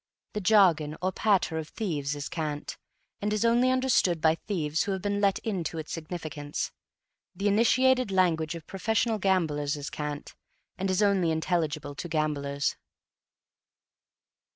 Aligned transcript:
The 0.33 0.41
jargon, 0.41 0.97
or 0.99 1.11
patter, 1.11 1.59
of 1.59 1.67
thieves 1.67 2.15
is 2.15 2.27
cant 2.27 2.75
and 3.21 3.31
it 3.31 3.35
is 3.35 3.45
only 3.45 3.69
understood 3.69 4.19
by 4.19 4.33
thieves 4.33 4.81
who 4.85 4.93
have 4.93 5.01
been 5.03 5.21
let 5.21 5.37
into 5.45 5.77
its 5.77 5.91
significance; 5.91 6.71
the 7.35 7.47
initiated 7.47 8.09
language 8.09 8.55
of 8.55 8.65
professional 8.65 9.19
gamblers 9.19 9.77
is 9.77 9.91
cant, 9.91 10.33
and 10.75 10.89
is 10.89 11.03
only 11.03 11.29
intelligible 11.29 11.93
to 11.93 12.09
gamblers. 12.09 12.75